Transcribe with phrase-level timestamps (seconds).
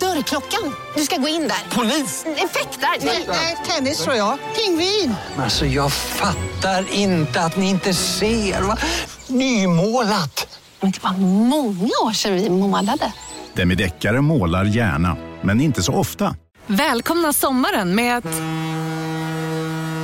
[0.00, 0.74] Dörrklockan.
[0.96, 1.76] Du ska gå in där.
[1.76, 2.24] Polis?
[2.26, 3.06] Effektar?
[3.28, 4.38] Nej, tennis tror jag.
[4.56, 5.14] Pingvin.
[5.38, 8.62] Alltså jag fattar inte att ni inte ser.
[8.62, 8.76] Va?
[9.26, 10.60] Nymålat.
[10.80, 13.12] Men det var många år sedan vi målade.
[13.54, 16.36] Demideckare målar gärna, men inte så ofta.
[16.66, 18.24] Välkomna sommaren med att...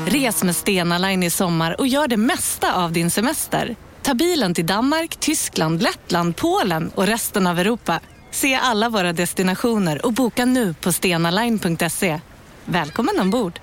[0.06, 3.76] Res med Stena Line i sommar och gör det mesta av din semester.
[4.02, 8.00] Ta bilen till Danmark, Tyskland, Lettland, Polen och resten av Europa.
[8.32, 12.20] Se alla våra destinationer och boka nu på stenaline.se.
[12.64, 13.60] Välkommen ombord!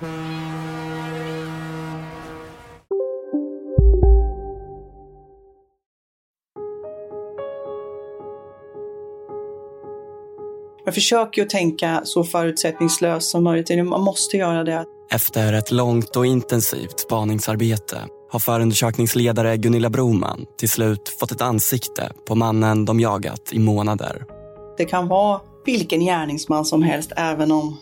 [10.84, 13.86] Jag försöker att tänka så förutsättningslöst som möjligt.
[13.86, 14.84] Man måste göra det.
[15.12, 17.98] Efter ett långt och intensivt spaningsarbete
[18.30, 24.39] har förundersökningsledare Gunilla Broman till slut fått ett ansikte på mannen de jagat i månader.
[24.80, 27.76] Det kan vara vilken gärningsman som helst även om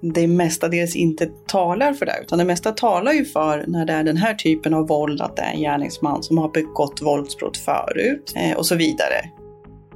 [0.00, 2.18] det mestadels inte talar för det.
[2.22, 5.36] Utan det mesta talar ju för när det är den här typen av våld att
[5.36, 9.30] det är en gärningsman som har begått våldsbrott förut eh, och så vidare.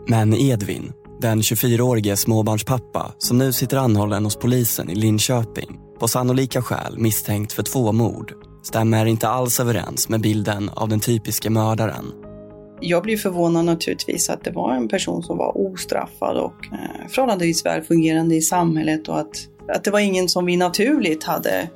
[0.08, 6.62] Men Edvin, den 24-årige småbarnspappa som nu sitter anhållen hos polisen i Linköping på sannolika
[6.62, 12.25] skäl misstänkt för två mord stämmer inte alls överens med bilden av den typiska mördaren.
[12.80, 17.66] Jag blev förvånad naturligtvis att det var en person som var ostraffad och eh, förhållandevis
[17.66, 21.68] väl fungerande i samhället och att, att det var ingen som vi naturligt hade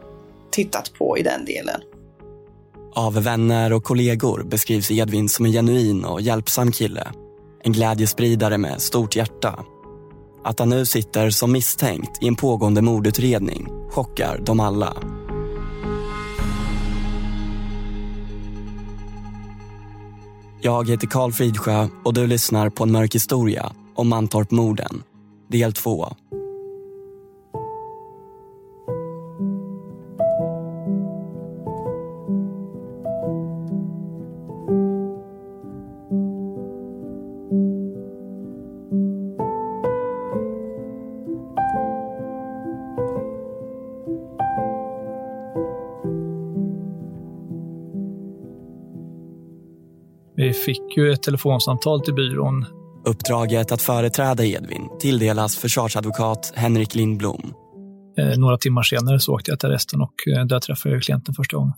[0.50, 1.80] tittat på i den delen.
[2.94, 7.08] Av vänner och kollegor beskrivs Edvin som en genuin och hjälpsam kille.
[7.62, 9.64] En glädjespridare med stort hjärta.
[10.44, 14.96] Att han nu sitter som misstänkt i en pågående mordutredning chockar dem alla.
[20.62, 25.02] Jag heter Karl Fridsjö och du lyssnar på en mörk historia om Mantorp-morden,
[25.50, 26.16] del 2.
[50.90, 52.66] Fick ju ett telefonsamtal till byrån.
[53.04, 57.54] Uppdraget att företräda Edvin tilldelas försvarsadvokat Henrik Lindblom.
[58.18, 61.34] Eh, några timmar senare så åkte jag till arresten och eh, där träffade jag klienten
[61.34, 61.72] första gången.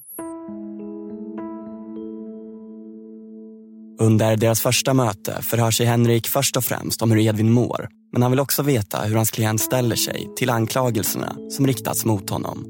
[4.00, 7.88] Under deras första möte förhör sig Henrik först och främst om hur Edvin mår.
[8.12, 12.30] Men han vill också veta hur hans klient ställer sig till anklagelserna som riktats mot
[12.30, 12.66] honom.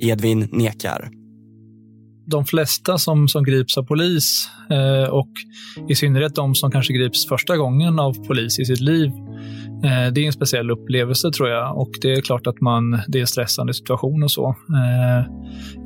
[0.00, 1.10] Edvin nekar
[2.26, 5.30] de flesta som, som grips av polis eh, och
[5.88, 9.10] i synnerhet de som kanske grips första gången av polis i sitt liv.
[9.84, 13.18] Eh, det är en speciell upplevelse tror jag och det är klart att man, det
[13.18, 14.48] är en stressande situation och så.
[14.48, 15.32] Eh,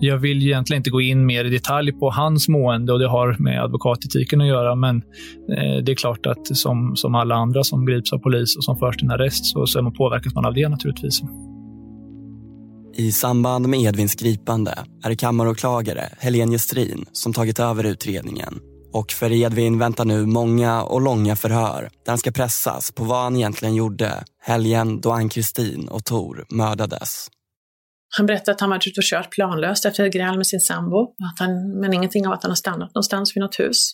[0.01, 3.37] jag vill egentligen inte gå in mer i detalj på hans mående och det har
[3.39, 4.97] med advokatetiken att göra men
[5.57, 8.77] eh, det är klart att som, som alla andra som grips av polis och som
[8.77, 11.23] förs till en arrest så, så påverkas man av det naturligtvis.
[13.01, 18.59] I samband med Edvins gripande är det kammaråklagare Helene Gestrin som tagit över utredningen.
[18.93, 23.23] Och för Edvin väntar nu många och långa förhör där han ska pressas på vad
[23.23, 27.29] han egentligen gjorde helgen då Ann-Kristin och Tor mördades.
[28.17, 31.03] Han berättade att han varit ute och kört planlöst efter ett gräl med sin sambo,
[31.03, 33.93] att han, men ingenting av att han har stannat någonstans vid något hus.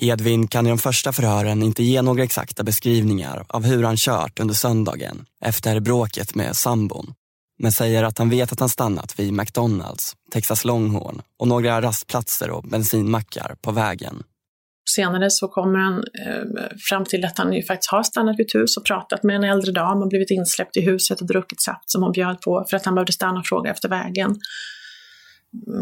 [0.00, 4.40] Edvin kan i de första förhören inte ge några exakta beskrivningar av hur han kört
[4.40, 7.14] under söndagen efter bråket med sambon
[7.62, 12.50] men säger att han vet att han stannat vid McDonalds, Texas Longhorn och några rastplatser
[12.50, 14.22] och bensinmackar på vägen.
[14.90, 18.54] Senare så kommer han eh, fram till att han ju faktiskt har stannat vid ett
[18.54, 21.90] hus och pratat med en äldre dam och blivit insläppt i huset och druckit saft
[21.90, 24.36] som hon bjöd på för att han behövde stanna och fråga efter vägen.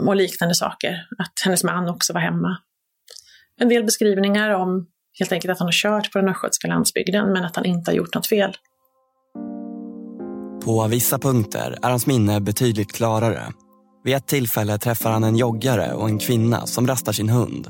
[0.06, 1.06] Och liknande saker.
[1.19, 2.58] Att hennes man också var hemma.
[3.60, 4.86] En del beskrivningar om
[5.19, 7.96] helt enkelt att han har kört på den östgötska landsbygden men att han inte har
[7.96, 8.56] gjort något fel.
[10.69, 13.43] På vissa punkter är hans minne betydligt klarare.
[14.05, 17.69] Vid ett tillfälle träffar han en joggare och en kvinna som rastar sin hund.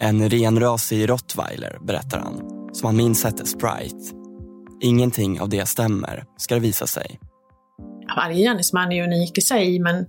[0.00, 2.40] En renrasig rottweiler, berättar han,
[2.72, 4.14] som han minns hette Sprite.
[4.80, 7.20] Ingenting av det stämmer, ska det visa sig.
[8.16, 10.06] Varje gärningsman är unik i sig, men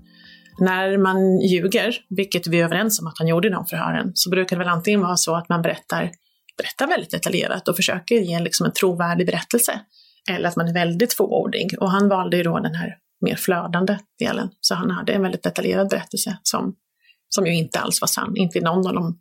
[0.59, 4.29] När man ljuger, vilket vi är överens om att han gjorde i de förhören, så
[4.29, 6.11] brukar det väl antingen vara så att man berättar,
[6.57, 9.79] berättar väldigt detaljerat och försöker ge liksom en trovärdig berättelse.
[10.29, 11.75] Eller att man är väldigt fåordig.
[11.79, 14.49] Och han valde ju då den här mer flödande delen.
[14.61, 16.75] Så han hade en väldigt detaljerad berättelse som,
[17.29, 18.37] som ju inte alls var sann.
[18.37, 19.19] Inte i någon av de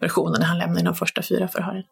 [0.00, 1.82] versionerna han lämnade i de första fyra förhören.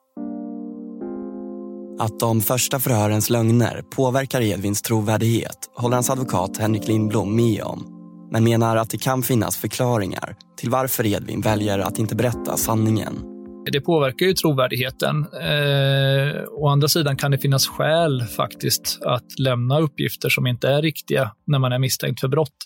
[1.98, 7.90] Att de första förhörens lögner påverkar Edvins trovärdighet håller hans advokat Henrik Lindblom med om
[8.30, 13.33] men menar att det kan finnas förklaringar till varför Edvin väljer att inte berätta sanningen.
[13.72, 15.26] Det påverkar ju trovärdigheten.
[15.40, 20.82] Eh, å andra sidan kan det finnas skäl faktiskt att lämna uppgifter som inte är
[20.82, 22.56] riktiga när man är misstänkt för brott.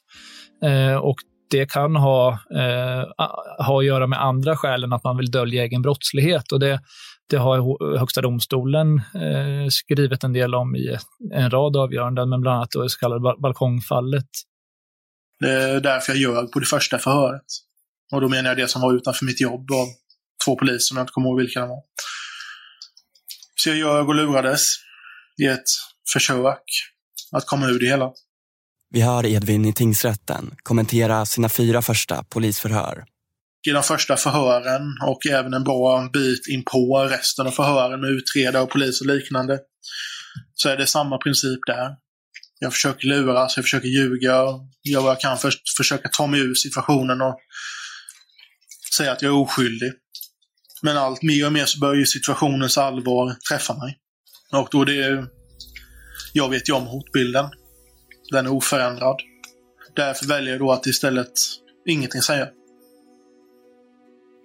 [0.65, 1.17] Eh, och
[1.51, 3.27] det kan ha, eh,
[3.67, 6.53] ha att göra med andra skäl än att man vill dölja egen brottslighet.
[6.53, 6.81] Och det,
[7.31, 10.97] det har Högsta domstolen eh, skrivit en del om i
[11.35, 14.29] en rad avgöranden, men bland annat det så kallade balkongfallet.
[15.41, 17.45] Det är därför jag ljög på det första förhöret.
[18.13, 19.87] Och då menar jag det som var utanför mitt jobb av
[20.45, 21.83] två poliser, som jag inte kommer ihåg vilka de var.
[23.57, 24.67] Så jag ljög och lurades
[25.43, 25.69] i ett
[26.13, 26.63] försök
[27.33, 28.13] att komma ur det hela.
[28.91, 33.05] Vi hör Edvin i tingsrätten kommentera sina fyra första polisförhör.
[33.69, 38.11] I de första förhören och även en bra bit in på resten av förhören med
[38.11, 39.59] utredare och polis och liknande
[40.55, 41.97] så är det samma princip där.
[42.59, 44.33] Jag försöker luras, jag försöker ljuga,
[44.85, 47.39] gör vad jag kan för att försöka ta mig ur situationen och
[48.97, 49.93] säga att jag är oskyldig.
[50.83, 53.99] Men allt mer och mer så börjar ju situationens allvar träffa mig.
[54.53, 55.27] Och då det...
[56.33, 57.47] Jag vet ju om hotbilden.
[58.31, 59.17] Den är oförändrad.
[59.97, 61.33] Därför väljer jag då att istället
[61.89, 62.49] ingenting säga.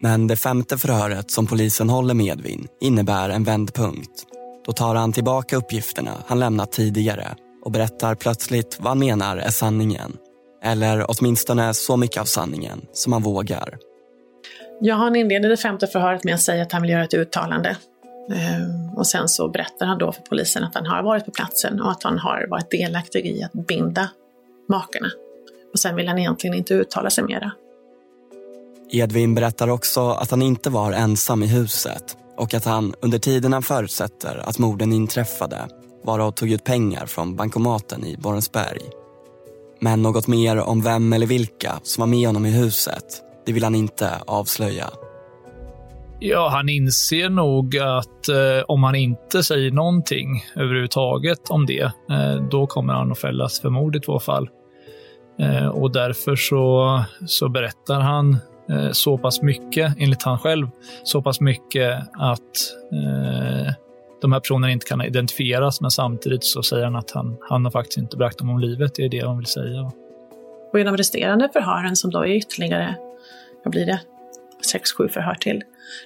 [0.01, 4.23] Men det femte förhöret som polisen håller med Edvin innebär en vändpunkt.
[4.65, 9.49] Då tar han tillbaka uppgifterna han lämnat tidigare och berättar plötsligt vad han menar är
[9.49, 10.17] sanningen.
[10.63, 13.77] Eller åtminstone så mycket av sanningen som han vågar.
[14.81, 17.77] Ja, han inleder det femte förhöret med att säga att han vill göra ett uttalande.
[18.31, 21.81] Ehm, och sen så berättar han då för polisen att han har varit på platsen
[21.81, 24.09] och att han har varit delaktig i att binda
[24.69, 25.09] makarna.
[25.73, 27.51] Och sen vill han egentligen inte uttala sig mera.
[28.91, 33.53] Edvin berättar också att han inte var ensam i huset och att han under tiden
[33.53, 35.57] han förutsätter att morden inträffade
[36.03, 38.81] var och tog ut pengar från bankomaten i Borensberg.
[39.79, 43.63] Men något mer om vem eller vilka som var med honom i huset, det vill
[43.63, 44.89] han inte avslöja.
[46.19, 52.35] Ja, han inser nog att eh, om han inte säger någonting överhuvudtaget om det, eh,
[52.51, 54.49] då kommer han att fällas för mord i två fall.
[55.39, 58.37] Eh, och därför så, så berättar han
[58.69, 60.67] eh, så pass mycket, enligt han själv,
[61.03, 62.39] så pass mycket att
[62.93, 63.73] eh,
[64.21, 67.71] de här personerna inte kan identifieras, men samtidigt så säger han att han, han har
[67.71, 68.95] faktiskt inte bragt dem om livet.
[68.95, 69.91] Det är det de vill säga.
[70.73, 72.95] Och i de resterande förhören, som då är ytterligare,
[73.63, 73.99] vad blir det,
[74.65, 75.61] sex, sju förhör till,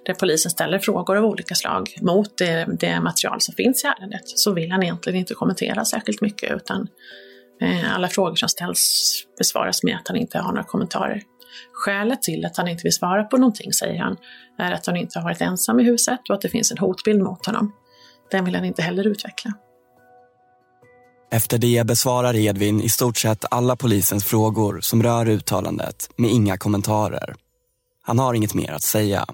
[0.05, 4.21] där polisen ställer frågor av olika slag mot det, det material som finns i ärendet,
[4.25, 6.87] så vill han egentligen inte kommentera särskilt mycket, utan
[7.61, 11.21] eh, alla frågor som ställs besvaras med att han inte har några kommentarer.
[11.73, 14.17] Skälet till att han inte vill svara på någonting, säger han,
[14.57, 17.21] är att han inte har varit ensam i huset och att det finns en hotbild
[17.21, 17.73] mot honom.
[18.31, 19.53] Den vill han inte heller utveckla.
[21.31, 26.57] Efter det besvarar Edvin i stort sett alla polisens frågor som rör uttalandet med inga
[26.57, 27.35] kommentarer.
[28.07, 29.25] Han har inget mer att säga.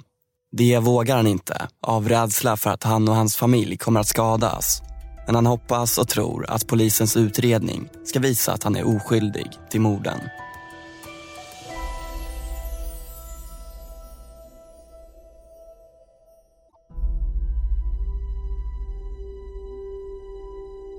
[0.52, 4.82] Det vågar han inte av rädsla för att han och hans familj kommer att skadas.
[5.26, 9.82] Men han hoppas och tror att polisens utredning ska visa att han är oskyldig till
[9.82, 10.20] morden.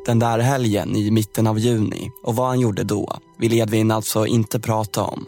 [0.07, 4.27] Den där helgen i mitten av juni och vad han gjorde då vill Edvin alltså
[4.27, 5.27] inte prata om.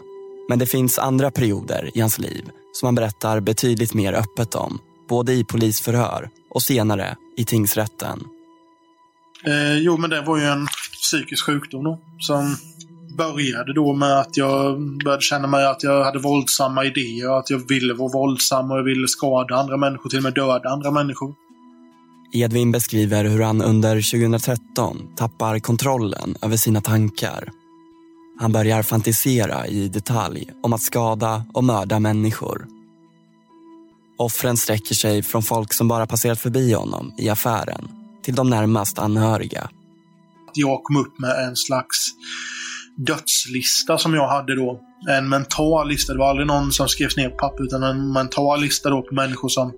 [0.49, 4.79] Men det finns andra perioder i hans liv som han berättar betydligt mer öppet om.
[5.09, 8.23] Både i polisförhör och senare i tingsrätten.
[9.45, 10.67] Eh, jo, men det var ju en
[11.03, 12.55] psykisk sjukdom då, som
[13.17, 17.67] började då med att jag började känna mig att jag hade våldsamma idéer, att jag
[17.69, 21.33] ville vara våldsam och jag ville skada andra människor, till och med döda andra människor.
[22.33, 27.49] Edvin beskriver hur han under 2013 tappar kontrollen över sina tankar.
[28.39, 32.67] Han börjar fantisera i detalj om att skada och mörda människor.
[34.17, 37.87] Offren sträcker sig från folk som bara passerat förbi honom i affären
[38.23, 39.69] till de närmast anhöriga.
[40.53, 41.97] Jag kom upp med en slags
[42.97, 44.79] dödslista som jag hade då.
[45.09, 46.13] En mental lista.
[46.13, 49.15] Det var aldrig någon som skrevs ner på papper utan en mental lista då på
[49.15, 49.73] människor som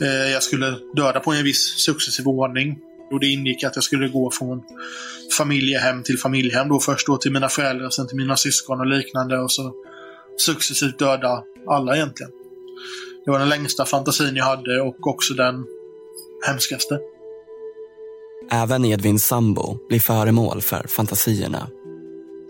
[0.00, 2.78] eh, jag skulle döda på en viss successiv ordning.
[3.10, 4.62] Och det ingick att jag skulle gå från
[5.38, 6.68] familjehem till familjehem.
[6.68, 9.38] Då först då till mina föräldrar, sen till mina syskon och liknande.
[9.38, 9.72] Och så
[10.46, 12.32] successivt döda alla egentligen.
[13.24, 15.64] Det var den längsta fantasin jag hade och också den
[16.46, 16.98] hemskaste.
[18.50, 21.68] Även Edvins sambo blir föremål för fantasierna.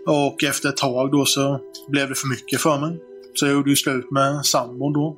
[0.07, 2.99] Och efter ett tag då så blev det för mycket för mig.
[3.33, 5.17] Så jag gjorde ju slut med sambon då.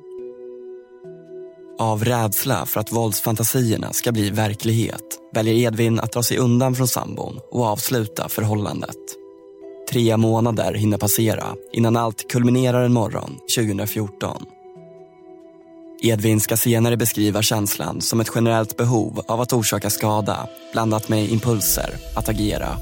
[1.78, 6.88] Av rädsla för att våldsfantasierna ska bli verklighet väljer Edvin att dra sig undan från
[6.88, 8.96] sambon och avsluta förhållandet.
[9.90, 14.42] Tre månader hinner passera innan allt kulminerar en morgon 2014.
[16.02, 21.28] Edvin ska senare beskriva känslan som ett generellt behov av att orsaka skada blandat med
[21.28, 22.76] impulser att agera.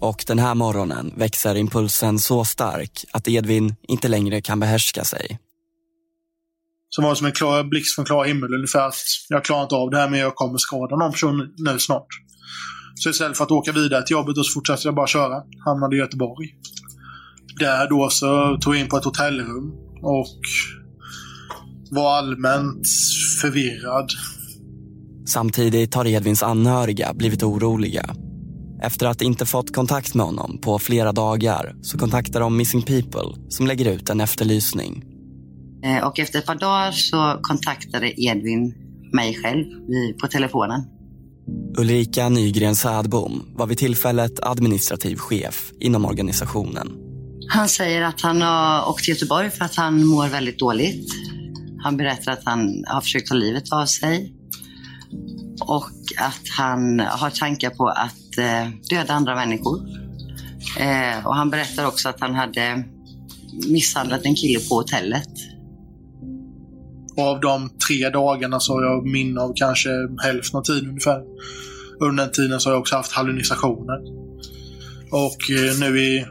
[0.00, 5.38] Och den här morgonen växer impulsen så stark att Edvin inte längre kan behärska sig.
[6.94, 8.94] Som var som en klar blixt från klar himmel ungefär att
[9.28, 12.06] jag klarar inte av det här men jag kommer skada någon person nu snart.
[12.94, 15.42] Så istället för att åka vidare till jobbet så fortsatte jag bara köra.
[15.64, 16.48] Hamnade i Göteborg.
[17.58, 19.72] Där då så tog jag in på ett hotellrum
[20.02, 20.40] och
[21.90, 22.86] var allmänt
[23.40, 24.10] förvirrad.
[25.26, 28.14] Samtidigt har Edvins anhöriga blivit oroliga.
[28.82, 33.42] Efter att inte fått kontakt med honom på flera dagar så kontaktar de Missing People
[33.48, 35.13] som lägger ut en efterlysning.
[35.84, 38.74] Eh, och efter ett par dagar så kontaktade Edvin
[39.12, 39.64] mig själv
[40.20, 40.82] på telefonen.
[41.78, 46.92] Ulrika Nygren Sädbom var vid tillfället administrativ chef inom organisationen.
[47.48, 51.12] Han säger att han har åkt till Göteborg för att han mår väldigt dåligt.
[51.82, 54.32] Han berättar att han har försökt ta livet av sig
[55.60, 59.88] och att han har tankar på att eh, döda andra människor.
[60.80, 62.84] Eh, och han berättar också att han hade
[63.68, 65.53] misshandlat en kille på hotellet.
[67.16, 69.90] Och av de tre dagarna så har jag minne av kanske
[70.22, 71.22] hälften av tiden ungefär.
[72.00, 73.98] Under den tiden så har jag också haft hallucinationer.
[75.10, 76.26] Och eh, nu i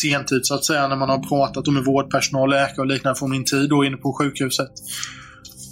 [0.00, 3.44] sentid så att säga när man har pratat med vårdpersonal, läkare och liknande från min
[3.44, 4.70] tid då inne på sjukhuset.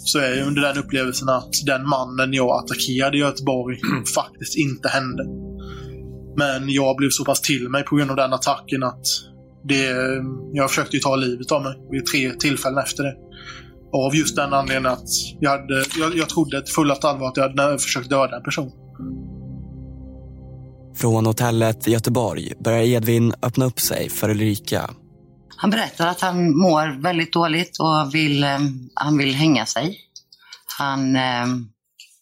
[0.05, 3.79] Så är jag under den upplevelsen att den mannen jag attackerade i Göteborg
[4.15, 5.23] faktiskt inte hände.
[6.37, 9.05] Men jag blev så pass till mig på grund av den attacken att
[9.63, 10.23] det, eh,
[10.53, 13.15] jag försökte ju ta livet av mig vid tre tillfällen efter det.
[13.95, 15.07] Av just den anledningen att
[15.39, 18.71] jag, hade, jag, jag trodde till fullaste allvar att jag hade försökt döda en person.
[20.95, 24.89] Från hotellet i Göteborg börjar Edvin öppna upp sig för Ulrika.
[25.57, 28.59] Han berättar att han mår väldigt dåligt och vill, eh,
[28.93, 29.99] han vill hänga sig.
[30.77, 31.45] Han eh,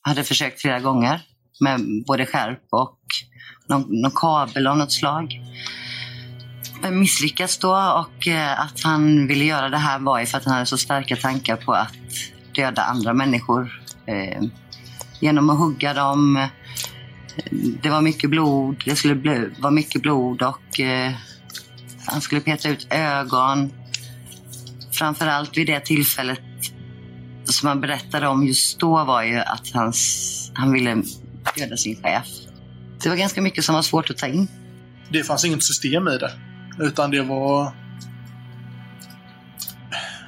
[0.01, 1.21] hade försökt flera gånger
[1.59, 2.99] med både skärp och
[3.69, 5.41] någon, någon kabel av något slag
[6.91, 10.53] misslyckats då och eh, att han ville göra det här var ju för att han
[10.53, 11.93] hade så starka tankar på att
[12.55, 13.81] döda andra människor.
[14.05, 14.43] Eh,
[15.19, 16.47] genom att hugga dem,
[17.81, 21.13] det var mycket blod, det skulle vara mycket blod och eh,
[22.05, 23.71] han skulle peta ut ögon.
[24.91, 26.39] Framförallt vid det tillfället
[27.45, 31.03] som han berättade om just då var ju att hans, han ville
[31.55, 32.27] döda sin chef.
[33.03, 34.47] Det var ganska mycket som var svårt att ta in.
[35.09, 36.31] Det fanns inget system i det.
[36.79, 37.71] Utan det var...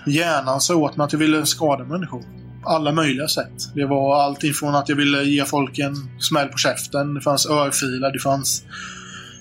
[0.08, 2.24] Hjärnan sa åt mig att jag ville skada människor
[2.66, 3.70] alla möjliga sätt.
[3.74, 7.14] Det var allting från att jag ville ge folk en smäll på käften.
[7.14, 8.64] Det fanns örfilar, det fanns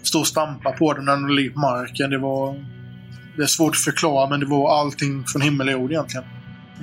[0.03, 2.11] stå och stampa på dem när de ligger på marken.
[2.11, 2.75] Det var...
[3.37, 6.25] Det är svårt att förklara men det var allting från himmel och jord egentligen.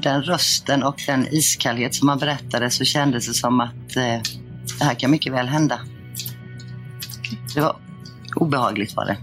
[0.01, 4.21] Den rösten och den iskallhet som han berättade så kändes det som att eh,
[4.79, 5.79] det här kan mycket väl hända.
[7.55, 7.75] Det var
[8.35, 9.17] obehagligt var det.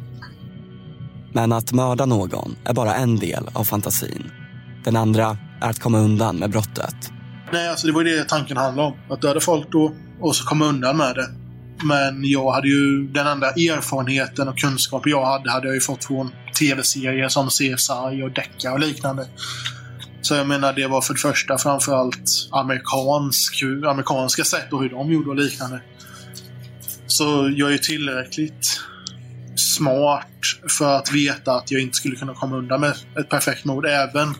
[1.33, 4.31] Men att mörda någon är bara en del av fantasin.
[4.85, 6.97] Den andra är att komma undan med brottet.
[7.53, 8.97] Nej, alltså det var ju det tanken handlade om.
[9.11, 11.29] Att döda folk då och så komma undan med det.
[11.85, 16.05] Men jag hade ju den enda erfarenheten och kunskapen jag hade, hade jag ju fått
[16.05, 19.27] från tv-serier som CSI och Decca och liknande.
[20.21, 25.13] Så jag menar, det var för det första framförallt amerikansk, amerikanska sätt och hur de
[25.13, 25.81] gjorde och liknande.
[27.07, 28.81] Så jag är ju tillräckligt
[29.59, 30.27] smart
[30.79, 33.87] för att veta att jag inte skulle kunna komma undan med ett perfekt mord.
[33.87, 34.35] Även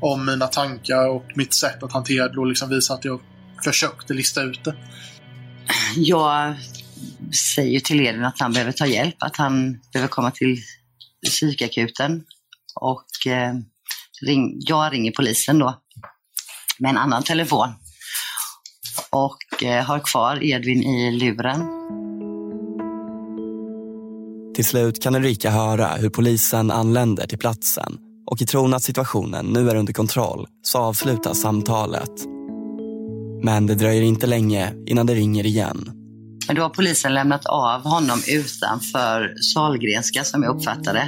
[0.00, 3.20] om mina tankar och mitt sätt att hantera det då liksom visar att jag
[3.64, 4.74] försökte lista ut det.
[5.96, 6.54] Jag
[7.54, 10.58] säger till Edvin att han behöver ta hjälp, att han behöver komma till
[11.26, 12.24] psykakuten.
[12.74, 13.54] Och eh,
[14.26, 15.82] ring, jag ringer polisen då
[16.78, 17.68] med en annan telefon.
[19.10, 21.60] Och eh, har kvar Edvin i luren.
[24.54, 29.46] Till slut kan Ulrika höra hur polisen anländer till platsen och i tron att situationen
[29.46, 32.10] nu är under kontroll så avslutas samtalet.
[33.42, 35.90] Men det dröjer inte länge innan det ringer igen.
[36.46, 41.00] Men då har polisen lämnat av honom utanför Salgrenska som jag uppfattade.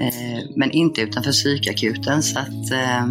[0.00, 2.22] Eh, men inte utanför psykakuten.
[2.22, 3.06] Så att, eh,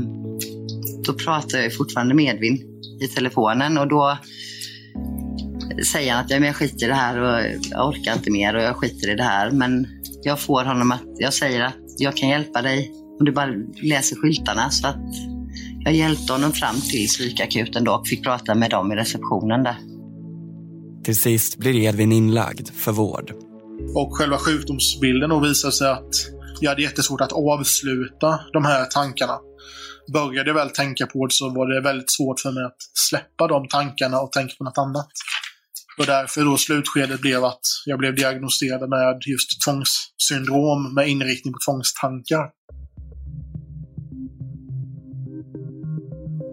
[1.06, 2.64] då pratar jag fortfarande med Edvin
[3.02, 4.18] i telefonen och då
[5.86, 8.76] säger han att jag skiter i det här och jag orkar inte mer och jag
[8.76, 9.52] skiter i det här.
[9.52, 9.88] Men
[10.24, 13.52] jag får honom att, jag säger att jag kan hjälpa dig om du bara
[13.84, 14.70] läser skyltarna.
[14.70, 15.06] Så att
[15.80, 19.76] jag hjälpte honom fram till psykakuten då och fick prata med dem i receptionen där.
[21.04, 23.32] Till sist blir Edvin inlagd för vård.
[23.96, 26.14] Och själva sjukdomsbilden då visar sig att
[26.62, 29.38] jag hade jättesvårt att avsluta de här tankarna.
[30.14, 33.48] Började jag väl tänka på det så var det väldigt svårt för mig att släppa
[33.48, 35.08] de tankarna och tänka på något annat.
[35.98, 41.60] Och därför då slutskedet blev att jag blev diagnostiserad med just tvångssyndrom med inriktning på
[41.66, 42.50] tvångstankar.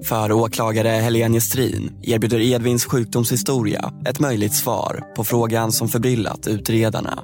[0.04, 7.22] För åklagare Helene Strin erbjuder Edvins sjukdomshistoria ett möjligt svar på frågan som förbryllat utredarna.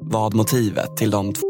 [0.00, 1.49] Vad motivet till de två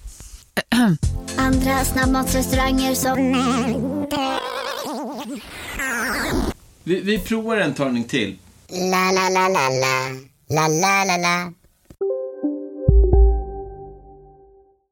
[1.37, 3.17] Andra snabbmatsrestauranger som...
[6.83, 8.37] Vi, vi provar en talning till.
[8.69, 10.09] La, la, la, la, la.
[10.49, 11.53] La, la, la, la.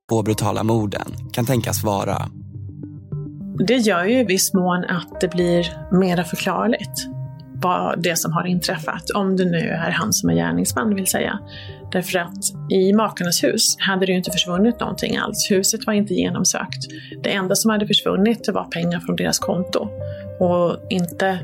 [0.09, 2.29] Två brutala morden kan tänkas vara.
[3.67, 7.07] Det gör ju i viss mån att det blir mera förklarligt
[7.61, 11.39] vad det som har inträffat, om det nu är han som är gärningsman vill säga.
[11.91, 15.51] Därför att i makarnas hus hade det ju inte försvunnit någonting alls.
[15.51, 16.87] Huset var inte genomsökt.
[17.23, 19.87] Det enda som hade försvunnit var pengar från deras konto.
[20.39, 21.39] Och inte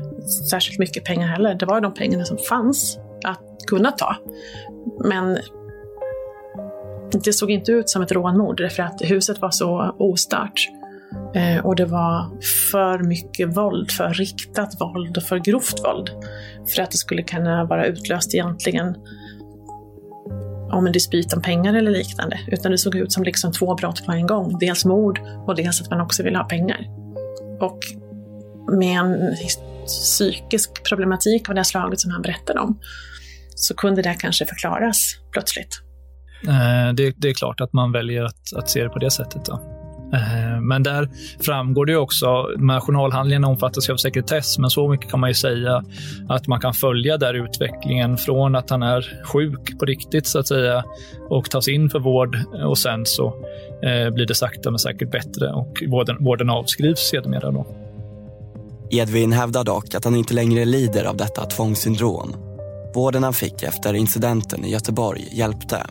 [0.50, 1.54] särskilt mycket pengar heller.
[1.54, 4.16] Det var de pengarna som fanns att kunna ta.
[5.04, 5.38] Men
[7.24, 10.68] det såg inte ut som ett rånmord därför att huset var så ostört.
[11.34, 16.10] Eh, och det var för mycket våld, för riktat våld och för grovt våld.
[16.74, 18.96] För att det skulle kunna vara utlöst egentligen
[20.70, 22.40] om en dispyt om pengar eller liknande.
[22.46, 24.58] Utan det såg ut som liksom två brott på en gång.
[24.58, 26.86] Dels mord och dels att man också ville ha pengar.
[27.60, 27.78] Och
[28.78, 29.34] med en
[29.86, 32.78] psykisk problematik av det slaget som han berättade om
[33.54, 35.82] så kunde det kanske förklaras plötsligt.
[36.48, 39.44] Eh, det, det, är klart att man väljer att, att se det på det sättet.
[39.44, 39.75] Då.
[40.16, 41.08] Eh, men där
[41.40, 42.26] framgår det ju också,
[42.56, 45.84] de här journalhandlingarna omfattas ju av sekretess, men så mycket kan man ju säga
[46.28, 50.48] att man kan följa där utvecklingen från att han är sjuk på riktigt så att
[50.48, 50.84] säga
[51.30, 53.26] och tas in för vård och sen så
[53.82, 57.50] eh, blir det sakta men säkert bättre och vården, vården avskrivs sedermera.
[57.50, 57.66] Då.
[58.90, 62.36] Edvin hävdar dock att han inte längre lider av detta tvångssyndrom.
[62.94, 65.86] Vården han fick efter incidenten i Göteborg hjälpte.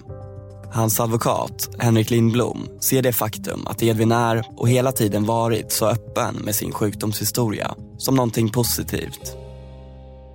[0.71, 5.89] Hans advokat, Henrik Lindblom, ser det faktum att Edvin är och hela tiden varit så
[5.89, 9.36] öppen med sin sjukdomshistoria som någonting positivt.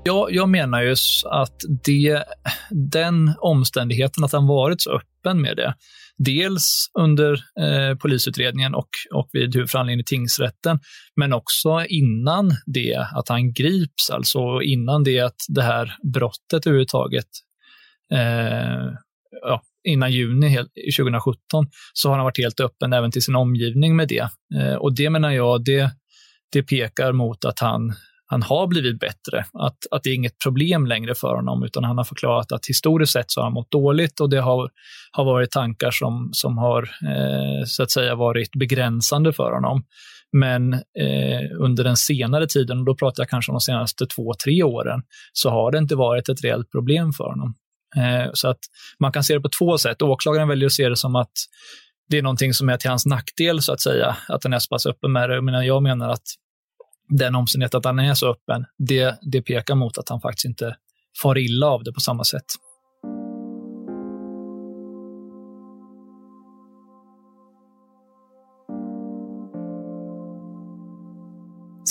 [0.04, 0.96] Ja, jag menar ju
[1.30, 2.24] att det,
[2.70, 5.74] den omständigheten att han varit så öppen med det,
[6.18, 10.80] dels under eh, polisutredningen och, och vid huvudförhandlingen i tingsrätten,
[11.16, 17.28] men också innan det att han grips, alltså innan det att det här brottet överhuvudtaget
[18.12, 18.92] eh,
[19.42, 20.56] ja, innan juni
[20.98, 24.28] 2017 så har han varit helt öppen även till sin omgivning med det.
[24.60, 25.90] Eh, och det menar jag, det,
[26.52, 27.92] det pekar mot att han,
[28.26, 29.44] han har blivit bättre.
[29.52, 33.12] Att, att det är inget problem längre för honom, utan han har förklarat att historiskt
[33.12, 34.70] sett så har han mått dåligt och det har,
[35.12, 39.82] har varit tankar som, som har eh, så att säga varit begränsande för honom.
[40.32, 44.34] Men eh, under den senare tiden, och då pratar jag kanske om de senaste två,
[44.44, 47.54] tre åren, så har det inte varit ett reellt problem för honom.
[47.96, 48.58] Eh, så att
[48.98, 50.02] man kan se det på två sätt.
[50.02, 51.32] Åklagaren väljer att se det som att
[52.08, 54.68] det är någonting som är till hans nackdel, så att säga, att han är så
[54.68, 55.42] pass öppen med det.
[55.42, 56.24] Men jag menar att
[57.08, 60.76] den omständigheten att han är så öppen, det, det pekar mot att han faktiskt inte
[61.22, 62.44] far illa av det på samma sätt.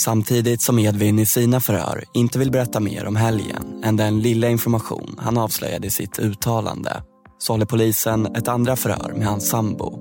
[0.00, 4.48] Samtidigt som Edvin i sina förhör inte vill berätta mer om helgen än den lilla
[4.48, 7.02] information han avslöjade i sitt uttalande
[7.38, 9.98] så håller polisen ett andra förhör med hans sambo.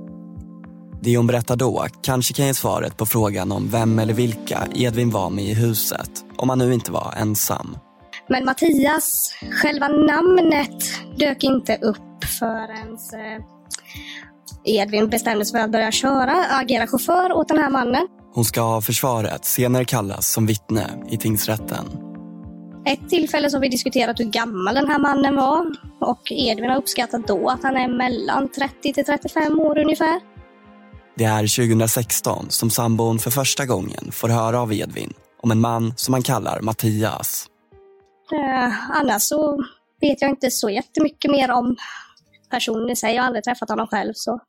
[1.02, 5.10] Det hon berättar då kanske kan ge svaret på frågan om vem eller vilka Edvin
[5.10, 7.78] var med i huset om han nu inte var ensam.
[8.30, 10.84] Men Mattias, själva namnet
[11.18, 13.44] dök inte upp förrän eh,
[14.64, 18.08] Edvin bestämde sig för att börja köra, agera chaufför åt den här mannen.
[18.34, 21.86] Hon ska av försvaret senare kallas som vittne i tingsrätten.
[22.86, 27.28] Ett tillfälle har vi diskuterat hur gammal den här mannen var och Edvin har uppskattat
[27.28, 30.20] då att han är mellan 30 till 35 år ungefär.
[31.16, 35.94] Det är 2016 som sambon för första gången får höra av Edvin om en man
[35.96, 37.48] som han kallar Mattias.
[38.32, 39.64] Eh, annars så
[40.02, 41.76] vet jag inte så jättemycket mer om
[42.52, 43.16] personen i sig.
[43.16, 44.14] Jag har aldrig träffat honom själv.
[44.16, 44.40] Så.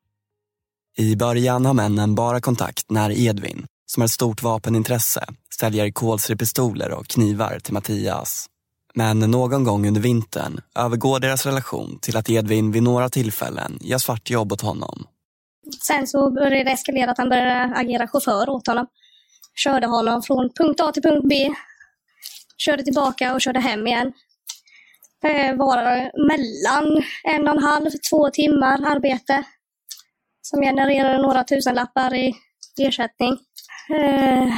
[0.96, 5.24] I början har männen bara kontakt när Edvin, som har ett stort vapenintresse,
[5.60, 8.46] säljer kolsyrepistoler och knivar till Mattias.
[8.94, 13.98] Men någon gång under vintern övergår deras relation till att Edvin vid några tillfällen gör
[13.98, 15.06] svartjobb åt honom.
[15.80, 18.86] Sen så började det eskalera att han började agera chaufför åt honom.
[19.54, 21.50] Körde honom från punkt A till punkt B.
[22.56, 24.12] Körde tillbaka och körde hem igen.
[25.22, 25.82] Det var
[26.28, 29.44] mellan en och en halv, två timmar arbete.
[30.42, 32.34] Som genererade några tusenlappar i
[32.78, 33.38] ersättning.
[33.88, 34.52] Eh,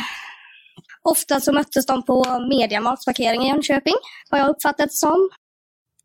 [1.03, 3.95] ofta så möttes de på Mediamarktparkering i Jönköping,
[4.31, 5.31] har jag uppfattat det som.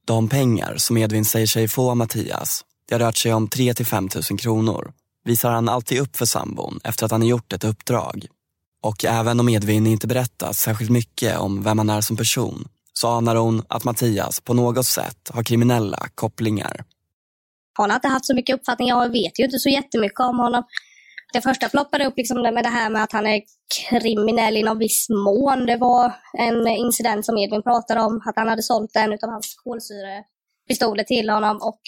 [0.06, 3.74] De pengar som Edvin säger sig få av Mattias, det har rört sig om 3
[3.74, 4.92] till 5 000 kronor,
[5.24, 8.28] visar han alltid upp för sambon efter att han har gjort ett uppdrag.
[8.84, 13.08] Och även om Edvin inte berättat särskilt mycket om vem han är som person så
[13.08, 16.84] anar hon att Mattias på något sätt har kriminella kopplingar.
[17.84, 18.88] Han har inte haft så mycket uppfattning.
[18.88, 20.64] Jag vet ju inte så jättemycket om honom.
[21.34, 23.42] Det första floppade upp liksom med det här med att han är
[23.90, 25.66] kriminell i någon viss mån.
[25.66, 29.56] Det var en incident som Edvin pratade om, att han hade sålt en av hans
[29.64, 31.82] kolsyrepistoler till honom och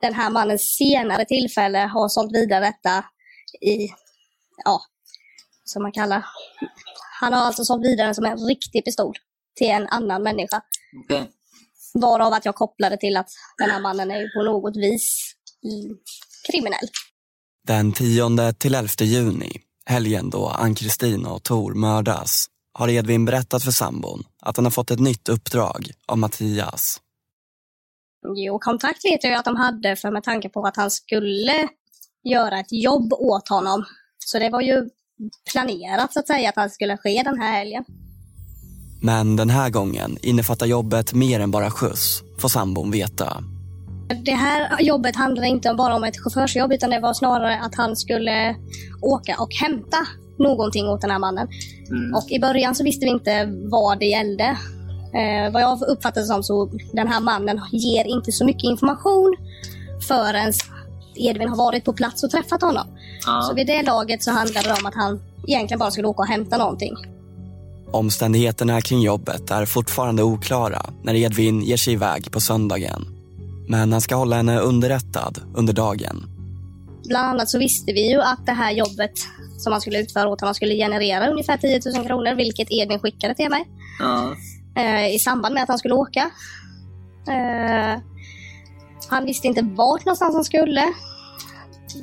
[0.00, 3.04] den här mannen senare tillfälle har sålt vidare detta
[3.60, 3.88] i,
[4.64, 4.80] ja,
[5.64, 6.24] som man kallar,
[7.20, 9.14] han har alltså sålt vidare den som en riktig pistol
[9.54, 10.60] till en annan människa.
[11.04, 11.24] Okay.
[11.94, 13.28] Varav att jag kopplade till att
[13.58, 15.34] den här mannen är på något vis
[16.50, 16.88] kriminell.
[17.66, 19.52] Den 10 till 11 juni,
[19.86, 24.90] helgen då Ann-Kristin och Tor mördas, har Edvin berättat för sambon att han har fått
[24.90, 27.00] ett nytt uppdrag av Mattias.
[28.36, 31.68] Jo, kontakt vet jag ju att de hade för med tanke på att han skulle
[32.24, 33.84] göra ett jobb åt honom.
[34.18, 34.88] Så det var ju
[35.52, 37.84] planerat så att säga att han skulle ske den här helgen.
[39.04, 43.44] Men den här gången innefattar jobbet mer än bara skjuts, får sambon veta.
[44.24, 47.96] Det här jobbet handlade inte bara om ett chaufförsjobb utan det var snarare att han
[47.96, 48.56] skulle
[49.00, 49.96] åka och hämta
[50.38, 51.48] någonting åt den här mannen.
[51.90, 52.14] Mm.
[52.14, 54.44] Och i början så visste vi inte vad det gällde.
[55.14, 59.36] Eh, vad jag uppfattade som så den här mannen ger inte så mycket information
[60.08, 60.52] förrän
[61.14, 62.86] Edvin har varit på plats och träffat honom.
[63.26, 63.42] Ja.
[63.42, 66.28] Så vid det laget så handlade det om att han egentligen bara skulle åka och
[66.28, 66.96] hämta någonting.
[67.92, 73.06] Omständigheterna kring jobbet är fortfarande oklara när Edvin ger sig iväg på söndagen.
[73.68, 76.26] Men han ska hålla henne underrättad under dagen.
[77.04, 79.12] Bland annat så visste vi ju att det här jobbet
[79.58, 83.34] som han skulle utföra åt honom skulle generera ungefär 10 000 kronor, vilket Edvin skickade
[83.34, 83.64] till mig.
[84.00, 84.34] Ja.
[84.76, 86.30] Eh, I samband med att han skulle åka.
[87.28, 88.00] Eh,
[89.08, 90.84] han visste inte vart någonstans han skulle.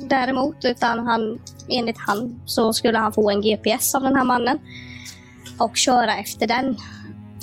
[0.08, 4.58] Däremot, utan han, enligt han så skulle han få en GPS av den här mannen
[5.60, 6.76] och köra efter den.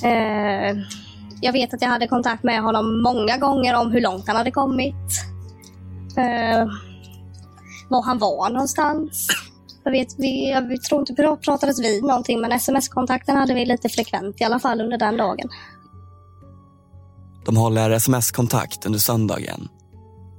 [0.03, 0.77] Eh,
[1.41, 4.51] jag vet att jag hade kontakt med honom många gånger om hur långt han hade
[4.51, 4.95] kommit.
[6.17, 6.67] Eh,
[7.89, 9.27] var han var någonstans.
[9.83, 13.89] Jag, vet, vi, jag tror inte vi pratades vid någonting men sms-kontakten hade vi lite
[13.89, 15.49] frekvent i alla fall under den dagen.
[17.45, 19.67] De håller sms-kontakt under söndagen.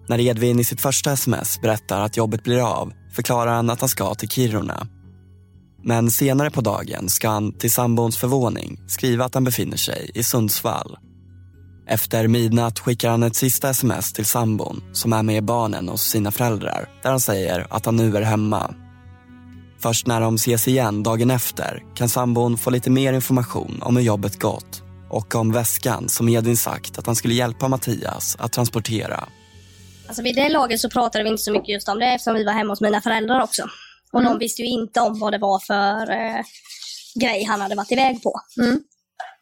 [0.09, 3.89] När Edvin i sitt första sms berättar att jobbet blir av förklarar han att han
[3.89, 4.87] ska till Kiruna
[5.83, 10.23] men senare på dagen ska han till sambons förvåning skriva att han befinner sig i
[10.23, 10.97] Sundsvall.
[11.87, 16.31] Efter midnatt skickar han ett sista sms till sambon som är med barnen hos sina
[16.31, 18.75] föräldrar där han säger att han nu är hemma.
[19.79, 24.05] Först när de ses igen dagen efter kan sambon få lite mer information om hur
[24.05, 29.25] jobbet gått och om väskan som Edvin sagt att han skulle hjälpa Mattias att transportera.
[30.09, 32.45] Alltså vid det laget så pratade vi inte så mycket just om det eftersom vi
[32.45, 33.63] var hemma hos mina föräldrar också.
[34.13, 34.33] Och mm.
[34.33, 36.45] de visste ju inte om vad det var för eh,
[37.21, 38.41] grej han hade varit iväg på.
[38.61, 38.81] Mm.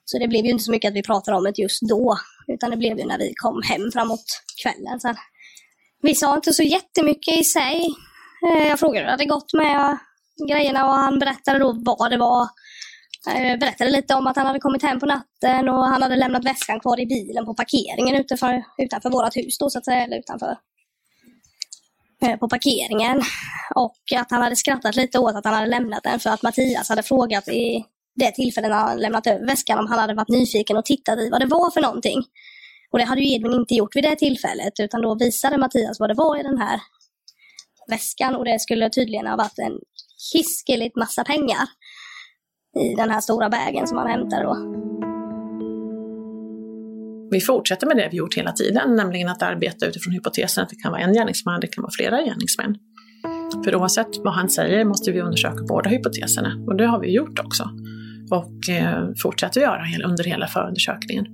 [0.04, 2.70] Så det blev ju inte så mycket att vi pratade om det just då, utan
[2.70, 4.24] det blev ju när vi kom hem framåt
[4.62, 5.00] kvällen.
[5.00, 5.14] Så
[6.02, 7.86] vi sa inte så jättemycket i sig.
[8.46, 9.98] Eh, jag frågade hur det hade gått med
[10.48, 12.48] grejerna och han berättade då vad det var
[13.26, 16.44] Eh, berättade lite om att han hade kommit hem på natten och han hade lämnat
[16.44, 20.18] väskan kvar i bilen på parkeringen utanför, utanför vårt hus då så att säga, eller
[20.18, 20.56] utanför
[22.22, 23.22] Eh, på parkeringen.
[23.74, 26.88] Och att han hade skrattat lite åt att han hade lämnat den för att Mattias
[26.88, 30.76] hade frågat i det tillfället när han lämnat över väskan om han hade varit nyfiken
[30.76, 32.24] och tittat i vad det var för någonting.
[32.90, 36.10] Och det hade ju Edvin inte gjort vid det tillfället utan då visade Mattias vad
[36.10, 36.80] det var i den här
[37.88, 39.78] väskan och det skulle tydligen ha varit en
[40.32, 41.68] hiskeligt massa pengar
[42.80, 44.85] i den här stora vägen som han hämtade då.
[47.30, 50.76] Vi fortsätter med det vi gjort hela tiden, nämligen att arbeta utifrån hypotesen att det
[50.76, 52.76] kan vara en gärningsman, det kan vara flera gärningsmän.
[53.64, 57.38] För oavsett vad han säger måste vi undersöka båda hypoteserna och det har vi gjort
[57.38, 57.70] också.
[58.30, 61.26] Och eh, fortsätter göra under hela förundersökningen.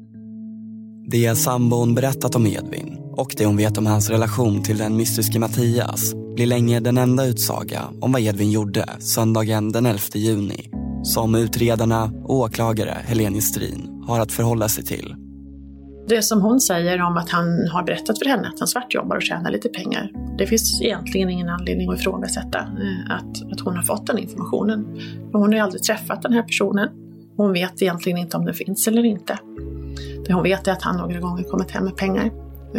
[1.10, 5.38] Det sambon berättat om Edvin och det hon vet om hans relation till den mystiske
[5.38, 10.70] Mattias blir länge den enda utsaga om vad Edvin gjorde söndagen den 11 juni
[11.02, 15.14] som utredarna och åklagare Helene Strin har att förhålla sig till.
[16.08, 19.22] Det som hon säger om att han har berättat för henne att han svartjobbar och
[19.22, 23.82] tjänar lite pengar, det finns egentligen ingen anledning att ifrågasätta eh, att, att hon har
[23.82, 24.86] fått den informationen.
[25.32, 26.88] hon har ju aldrig träffat den här personen.
[27.36, 29.38] Hon vet egentligen inte om den finns eller inte.
[30.26, 32.30] Det hon vet är att han några gånger kommit hem med pengar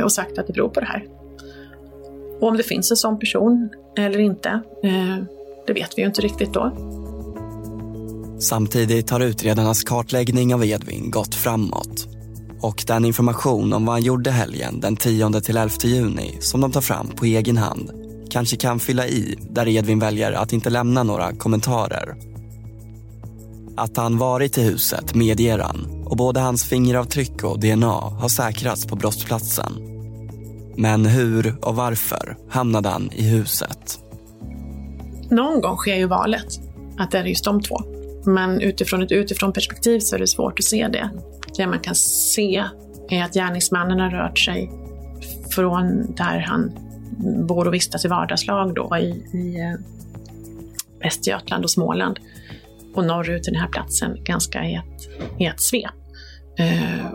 [0.04, 1.06] och sagt att det beror på det här.
[2.42, 4.50] Och om det finns en sån person eller inte,
[4.84, 5.24] eh,
[5.68, 6.72] det vet vi ju inte riktigt då.
[8.40, 12.08] Samtidigt har utredarnas kartläggning av Edvin gått framåt.
[12.64, 17.08] Och den information om vad han gjorde helgen den 10-11 juni som de tar fram
[17.08, 17.92] på egen hand
[18.30, 22.16] kanske kan fylla i där Edvin väljer att inte lämna några kommentarer.
[23.78, 28.86] Att han varit i huset medger han och både hans fingeravtryck och DNA har säkrats
[28.86, 29.74] på brottsplatsen.
[30.78, 34.00] Men hur och varför hamnade han i huset?
[35.30, 36.60] Någon gång sker ju valet,
[36.98, 37.82] att det är just de två.
[38.26, 41.10] Men utifrån ett utifrån perspektiv så är det svårt att se det.
[41.58, 42.64] Det man kan se
[43.10, 44.72] är att gärningsmannen har rört sig
[45.56, 46.72] från där han
[47.48, 49.80] bor och vistas i vardagslag då i, i eh,
[51.04, 52.20] Västergötland och Småland
[52.96, 55.92] och norrut till den här platsen ganska i ett, i ett svep.
[56.60, 57.12] Eh,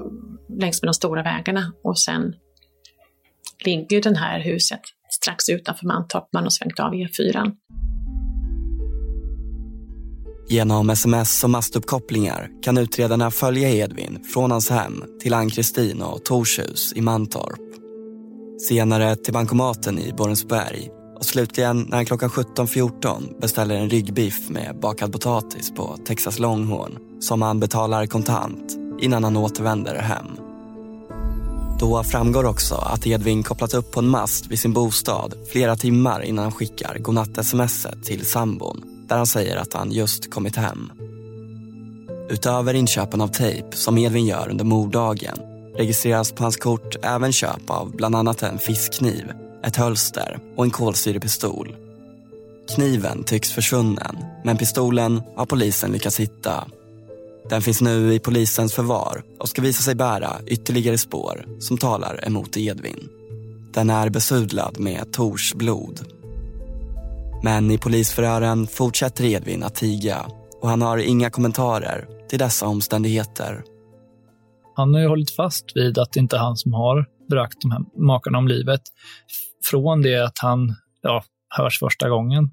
[0.49, 2.35] längs med de stora vägarna och sen
[3.65, 6.33] ligger det här huset strax utanför Mantorp.
[6.33, 7.53] Man har svängt av E4.
[10.51, 16.93] Genom sms och mastuppkopplingar kan utredarna följa Edvin från hans hem till Ann-Kristin och Torshus
[16.97, 17.61] i Mantorp.
[18.69, 24.81] Senare till bankomaten i Borensberg och slutligen när han klockan 17.14 beställer en ryggbiff med
[24.81, 30.27] bakad potatis på Texas Longhorn som han betalar kontant innan han återvänder hem.
[31.81, 36.23] Då framgår också att Edvin kopplat upp på en mast vid sin bostad flera timmar
[36.23, 40.93] innan han skickar godnatt-smset till sambon där han säger att han just kommit hem.
[42.31, 45.39] Utöver inköpen av tejp som Edvin gör under morddagen
[45.79, 49.33] registreras på hans kort även köp av bland annat en fiskkniv,
[49.65, 51.77] ett hölster och en kolsyrepistol.
[52.75, 56.69] Kniven tycks försvunnen, men pistolen har polisen lyckats hitta.
[57.49, 62.27] Den finns nu i polisens förvar och ska visa sig bära ytterligare spår som talar
[62.27, 63.09] emot Edvin.
[63.73, 66.18] Den är besudlad med Tors blod
[67.43, 70.27] men i polisförhören fortsätter Edvin att tiga
[70.63, 73.63] och han har inga kommentarer till dessa omständigheter.
[74.77, 77.71] Han har ju hållit fast vid att det inte är han som har bragt de
[77.71, 78.81] här makarna om livet
[79.71, 81.23] från det att han ja,
[81.57, 82.51] hörs första gången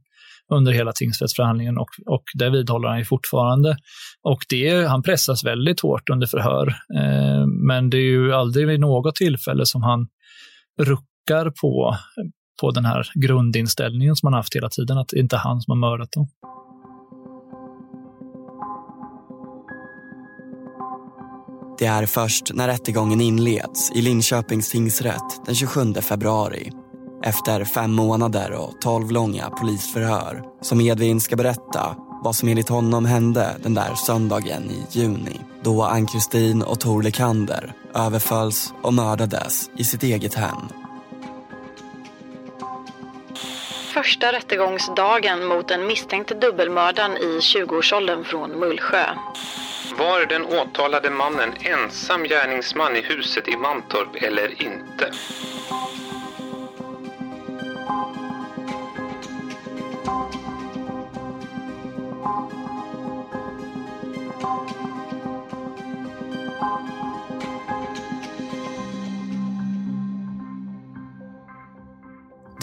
[0.53, 3.77] under hela tingsrättsförhandlingen och, och det vidhåller han ju fortfarande.
[4.23, 8.79] Och det, han pressas väldigt hårt under förhör, eh, men det är ju aldrig vid
[8.79, 10.07] något tillfälle som han
[10.81, 11.97] ruckar på,
[12.61, 15.71] på den här grundinställningen som han haft hela tiden, att det inte är han som
[15.71, 16.27] har mördat dem.
[21.79, 26.71] Det är först när rättegången inleds i Linköpings tingsrätt den 27 februari
[27.23, 33.05] efter fem månader och tolv långa polisförhör som Edvin ska berätta vad som enligt honom
[33.05, 39.83] hände den där söndagen i juni då Ann-Kristin och Tor Lekander överfölls och mördades i
[39.83, 40.84] sitt eget hem
[43.95, 49.05] första rättegångsdagen mot den misstänkte dubbelmördaren i 20-årsåldern från Mullsjö.
[49.97, 55.11] Var den åtalade mannen ensam gärningsman i huset i Mantorp eller inte?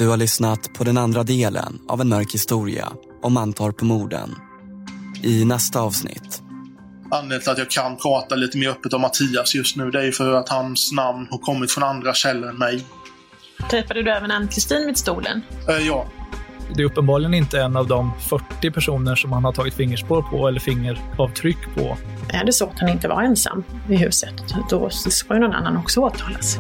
[0.03, 2.89] Du har lyssnat på den andra delen av En mörk historia
[3.23, 4.35] om Mantorp-morden.
[5.23, 6.43] I nästa avsnitt,
[7.11, 10.13] Anledningen till att jag kan prata lite mer öppet om Mattias just nu, det är
[10.13, 12.85] för att hans namn har kommit från andra källor än mig.
[13.71, 15.43] Träffade du även Ann-Kristin vid stolen?
[15.69, 16.07] Eh, ja.
[16.75, 20.49] Det är uppenbarligen inte en av de 40 personer som han har tagit fingerspår på
[20.49, 21.97] eller fingeravtryck på.
[22.29, 24.35] Är det så att han inte var ensam i huset,
[24.71, 26.59] då ska ju någon annan också åtalas.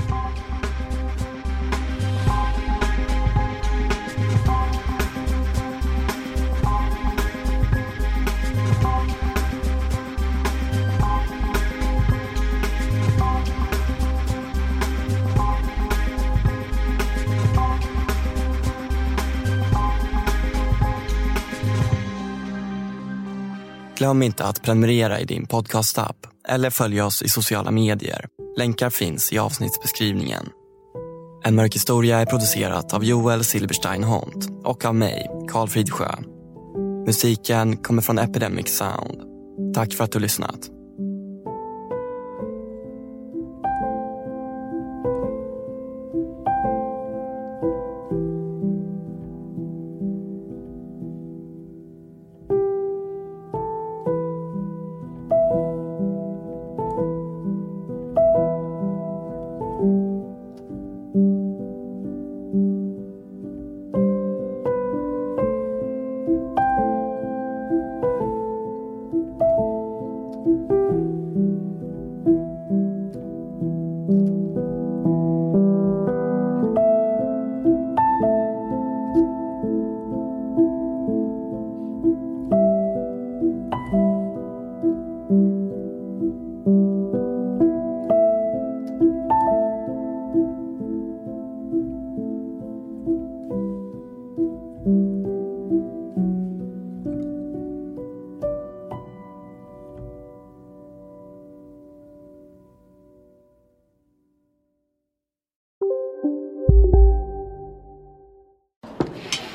[24.03, 26.17] Glöm inte att prenumerera i din podcastapp
[26.49, 28.27] eller följa oss i sociala medier.
[28.59, 30.49] Länkar finns i avsnittsbeskrivningen.
[31.45, 36.11] En mörk historia är producerat av Joel Silberstein Hont och av mig, Karl Fridsjö.
[37.07, 39.23] Musiken kommer från Epidemic Sound.
[39.75, 40.61] Tack för att du lyssnat.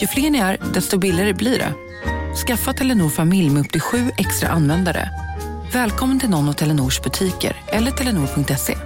[0.00, 1.72] Ju fler ni är, desto billigare blir det.
[2.46, 5.10] Skaffa Telenor familj med upp till sju extra användare.
[5.72, 8.76] Välkommen till någon av Telenors butiker eller telenor.se.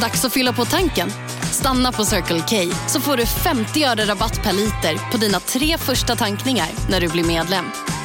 [0.00, 1.10] Dags att fylla på tanken.
[1.42, 5.78] Stanna på Circle K så får du 50 öre rabatt per liter på dina tre
[5.78, 7.64] första tankningar när du blir medlem.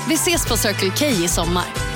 [0.10, 1.87] Vi ses på Circle K i sommar.